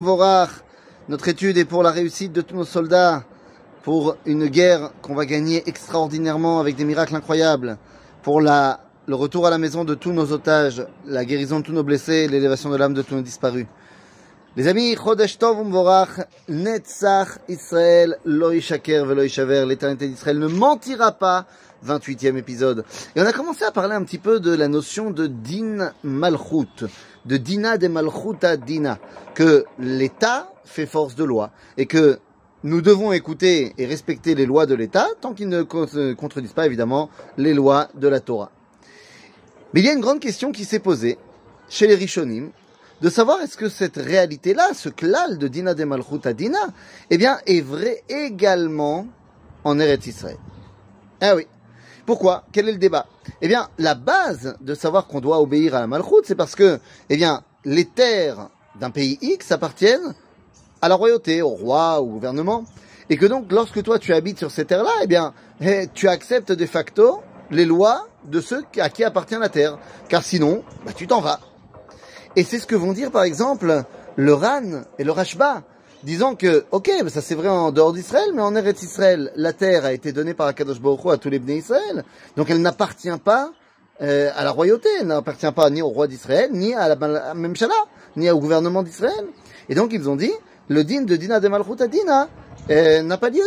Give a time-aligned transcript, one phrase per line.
[0.00, 3.24] Notre étude est pour la réussite de tous nos soldats,
[3.82, 7.78] pour une guerre qu'on va gagner extraordinairement avec des miracles incroyables,
[8.22, 11.72] pour la, le retour à la maison de tous nos otages, la guérison de tous
[11.72, 13.66] nos blessés, l'élévation de l'âme de tous nos disparus.
[14.54, 18.18] Les amis, Chodesh Tov Vorach, Netzach Israël,
[18.60, 21.46] Shaker velo Ishaver, l'éternité d'Israël ne mentira pas,
[21.86, 22.84] 28e épisode.
[23.14, 26.86] Et on a commencé à parler un petit peu de la notion de Din Malchut,
[27.26, 28.98] de Dina de Malchuta Dina,
[29.34, 32.18] que l'État fait force de loi et que
[32.64, 37.08] nous devons écouter et respecter les lois de l'État tant qu'ils ne contredisent pas évidemment
[37.36, 38.50] les lois de la Torah.
[39.72, 41.18] Mais il y a une grande question qui s'est posée
[41.68, 42.50] chez les Rishonim
[43.00, 46.58] de savoir est-ce que cette réalité-là, ce klal de Dina de Malchuta Dina,
[47.10, 49.06] eh bien, est vrai également
[49.62, 50.38] en Eretz Israël.
[51.20, 51.46] Ah oui.
[52.08, 52.44] Pourquoi?
[52.52, 53.04] Quel est le débat?
[53.42, 56.80] Eh bien, la base de savoir qu'on doit obéir à la Malchoute, c'est parce que,
[57.10, 57.22] eh
[57.66, 58.48] les terres
[58.80, 60.14] d'un pays X appartiennent
[60.80, 62.64] à la royauté, au roi, au gouvernement,
[63.10, 66.50] et que donc, lorsque toi tu habites sur ces terres-là, eh bien, eh, tu acceptes
[66.50, 69.76] de facto les lois de ceux à qui appartient la terre,
[70.08, 71.40] car sinon, bah, tu t'en vas.
[72.36, 73.84] Et c'est ce que vont dire, par exemple,
[74.16, 75.62] le Ran et le Rashba
[76.02, 79.84] disant que, ok, ça c'est vrai en dehors d'Israël, mais en Eretz Israël, la terre
[79.84, 82.04] a été donnée par Akadosh Baruch à tous les Bnei Israël,
[82.36, 83.50] donc elle n'appartient pas
[84.00, 87.74] euh, à la royauté, elle n'appartient pas ni au roi d'Israël, ni à la Memshala,
[88.16, 89.26] ni au gouvernement d'Israël.
[89.68, 90.32] Et donc ils ont dit,
[90.68, 92.28] le din de Dina de Malchut Dina
[92.70, 93.42] euh, n'a pas lieu.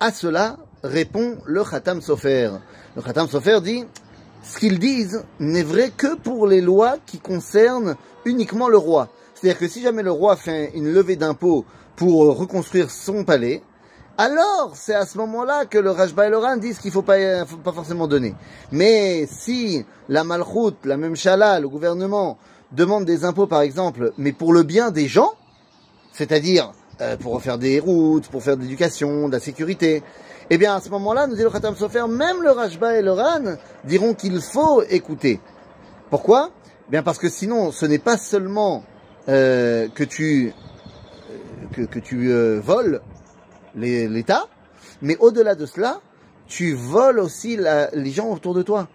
[0.00, 2.50] À cela répond le Khatam Sofer.
[2.96, 3.84] Le Khatam Sofer dit,
[4.42, 9.08] ce qu'ils disent n'est vrai que pour les lois qui concernent uniquement le roi.
[9.40, 11.64] C'est-à-dire que si jamais le roi fait une levée d'impôts
[11.96, 13.62] pour euh, reconstruire son palais,
[14.18, 17.00] alors c'est à ce moment-là que le Rajba et le Ran disent qu'il ne faut
[17.00, 18.34] pas, euh, pas forcément donner.
[18.70, 22.36] Mais si la Malchoute, la même Chala, le gouvernement
[22.72, 25.30] demande des impôts par exemple, mais pour le bien des gens,
[26.12, 30.02] c'est-à-dire euh, pour refaire des routes, pour faire de l'éducation, de la sécurité,
[30.50, 33.12] eh bien à ce moment-là, nous dit le Khatam Sofer, même le Rajba et le
[33.12, 35.40] Ran diront qu'il faut écouter.
[36.10, 36.50] Pourquoi?
[36.88, 38.84] Eh Bien parce que sinon, ce n'est pas seulement
[39.28, 40.52] euh, que tu
[41.78, 43.02] euh, que, tu euh, voles
[43.74, 44.48] l'État,
[45.02, 46.00] mais au-delà de cela,
[46.46, 47.58] tu voles aussi
[47.92, 48.88] les gens autour de toi,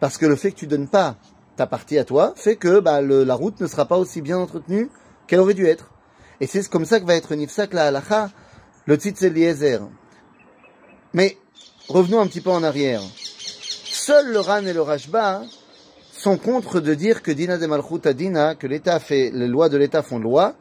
[0.00, 1.16] parce que le fait que tu donnes pas
[1.56, 4.90] ta partie à toi fait que bah, la route ne sera pas aussi bien entretenue
[5.26, 5.92] qu'elle aurait dû être.
[6.40, 8.30] Et c'est comme ça que va être Nifsak la halacha,
[8.86, 9.80] le Eliezer.
[11.14, 11.38] Mais
[11.88, 13.00] revenons un petit peu en arrière.
[13.84, 15.42] Seul le Ran et le Rashba
[16.16, 19.76] sont contre de dire que Dina de Malchut Dina, que l'État fait, les lois de
[19.76, 20.54] l'État font loi,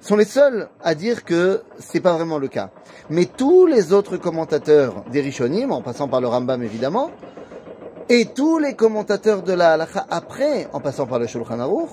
[0.00, 2.70] sont les seuls à dire que c'est pas vraiment le cas.
[3.08, 7.10] Mais tous les autres commentateurs des Rishonim, en passant par le Rambam évidemment,
[8.12, 11.90] et tous les commentateurs de la halacha après, en passant par le Shulchan Aruch,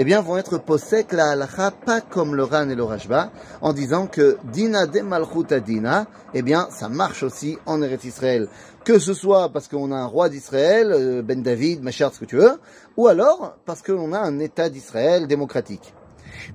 [0.00, 3.72] eh bien, vont être posek la halacha, pas comme le Ran et le Rajba, en
[3.72, 8.48] disant que dina de malchut dina, eh bien, ça marche aussi en Eretz Israël.
[8.84, 12.24] Que ce soit parce qu'on a un roi d'Israël, euh, Ben David, Machar, ce que
[12.24, 12.58] tu veux,
[12.96, 15.94] ou alors parce qu'on a un État d'Israël démocratique.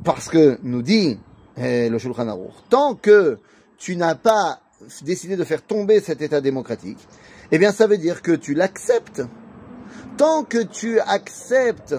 [0.03, 1.17] Parce que, nous dit
[1.55, 3.37] eh, le Shulchan Aruch, tant que
[3.77, 4.59] tu n'as pas
[5.03, 6.99] décidé de faire tomber cet État démocratique,
[7.51, 9.23] eh bien ça veut dire que tu l'acceptes.
[10.17, 11.95] Tant que tu acceptes,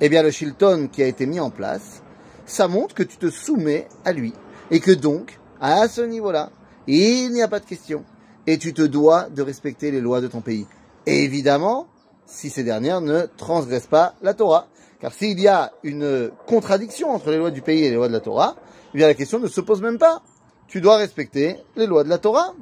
[0.00, 2.02] eh bien le Shilton qui a été mis en place,
[2.44, 4.32] ça montre que tu te soumets à lui.
[4.70, 6.50] Et que donc, à ce niveau-là,
[6.86, 8.04] il n'y a pas de question.
[8.46, 10.66] Et tu te dois de respecter les lois de ton pays.
[11.06, 11.88] Évidemment,
[12.26, 14.68] si ces dernières ne transgressent pas la Torah.
[15.00, 18.12] Car s'il y a une contradiction entre les lois du pays et les lois de
[18.12, 18.56] la Torah,
[18.94, 20.22] eh bien la question ne se pose même pas.
[20.68, 22.54] Tu dois respecter les lois de la Torah.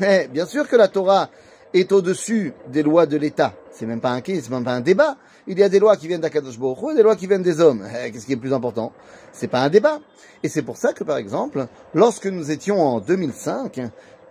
[0.00, 1.28] Mais bien sûr que la Torah
[1.74, 3.54] est au-dessus des lois de l'État.
[3.72, 5.16] C'est même pas un c'est même pas un débat.
[5.46, 7.86] Il y a des lois qui viennent d'Akadosh et des lois qui viennent des hommes.
[8.04, 8.92] Eh, qu'est-ce qui est plus important?
[9.32, 9.98] C'est pas un débat.
[10.42, 13.80] Et c'est pour ça que, par exemple, lorsque nous étions en 2005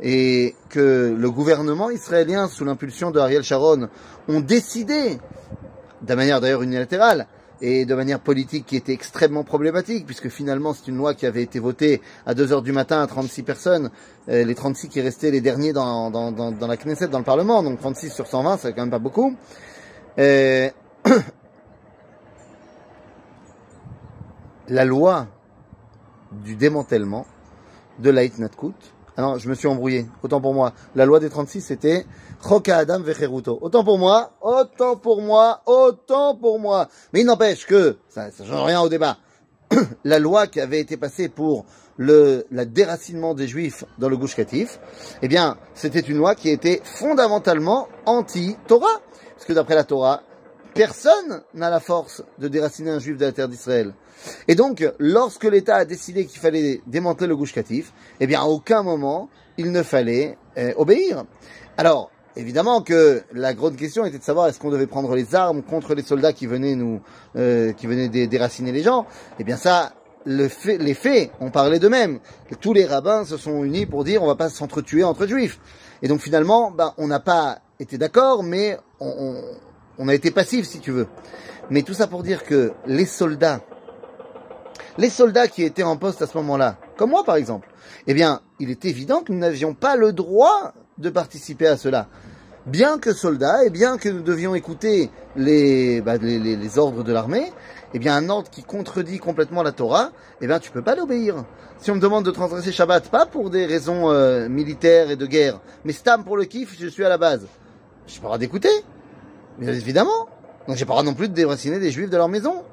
[0.02, 3.90] et que le gouvernement israélien, sous l'impulsion de Ariel Sharon,
[4.28, 5.20] ont décidé,
[6.02, 7.28] de manière d'ailleurs unilatérale,
[7.62, 11.44] et de manière politique qui était extrêmement problématique, puisque finalement c'est une loi qui avait
[11.44, 13.92] été votée à 2 heures du matin à 36 personnes,
[14.30, 17.80] euh, les 36 qui restaient les derniers dans, dans, la Knesset, dans le Parlement, donc
[17.80, 19.36] 36 sur 120, c'est quand même pas beaucoup.
[20.18, 20.72] Et...
[24.72, 25.28] la loi
[26.32, 27.26] du démantèlement
[28.00, 28.10] de
[29.12, 30.06] l'Aïtnatkut, alors, je me suis embrouillé.
[30.24, 30.74] Autant pour moi.
[30.96, 32.06] La loi des 36, c'était
[32.42, 33.60] Choka Adam Vecheruto.
[33.62, 36.88] Autant pour moi, autant pour moi, autant pour moi.
[37.14, 39.18] Mais il n'empêche que, ça ne change rien au débat,
[40.06, 41.66] la loi qui avait été passée pour
[41.98, 44.80] le déracinement des Juifs dans le Gouche Katif,
[45.22, 49.02] eh bien, c'était une loi qui était fondamentalement anti-Torah.
[49.36, 50.24] Parce que d'après la Torah,
[50.74, 53.94] personne n'a la force de déraciner un juif de la terre d'Israël.
[54.48, 58.46] Et donc, lorsque l'État a décidé qu'il fallait démanteler le Gouche Katif, eh bien, à
[58.46, 61.26] aucun moment, il ne fallait euh, obéir.
[61.78, 65.64] Alors, évidemment que la grande question était de savoir est-ce qu'on devait prendre les armes
[65.64, 67.02] contre les soldats qui venaient nous,
[67.36, 69.06] euh, qui venaient déraciner les gens.
[69.40, 69.94] Eh bien, ça,
[70.26, 72.20] le fait, les faits ont parlé d'eux-mêmes.
[72.60, 75.60] Tous les rabbins se sont unis pour dire on va pas s'entretuer entre juifs.
[76.02, 79.42] Et donc finalement, ben, on n'a pas été d'accord, mais on, on,
[79.98, 81.08] on a été passif si tu veux.
[81.70, 83.62] Mais tout ça pour dire que les soldats,
[84.98, 87.70] les soldats qui étaient en poste à ce moment-là, comme moi par exemple,
[88.08, 92.08] eh bien, il est évident que nous n'avions pas le droit de participer à cela.
[92.66, 96.18] Bien que soldats, et bien que nous devions écouter les, bah,
[96.78, 97.52] ordres de l'armée,
[97.94, 100.12] eh bien, un ordre qui contredit complètement la Torah,
[100.42, 101.44] eh bien, tu peux pas l'obéir.
[101.80, 105.26] Si on me demande de transgresser Shabbat, pas pour des raisons euh, militaires et de
[105.26, 107.48] guerre, mais stam pour le kiff, je suis à la base.
[108.06, 108.70] Je pas le droit d'écouter.
[109.60, 110.28] Bien évidemment.
[110.68, 112.64] Donc j'ai pas le droit non plus de déraciner des juifs de leur maison.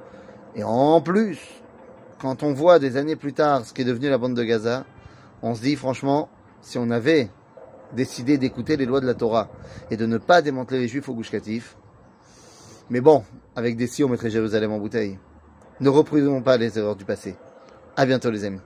[0.55, 1.39] Et en plus,
[2.21, 4.85] quand on voit des années plus tard ce qui est devenu la bande de Gaza,
[5.43, 6.29] on se dit franchement,
[6.61, 7.31] si on avait
[7.93, 9.49] décidé d'écouter les lois de la Torah
[9.91, 11.77] et de ne pas démanteler les juifs au Gouche Katif,
[12.91, 13.23] mais bon,
[13.57, 15.19] avec des si on mettrait Jérusalem en bouteille.
[15.81, 17.37] Ne reprenons pas les erreurs du passé.
[17.97, 18.61] À bientôt les amis.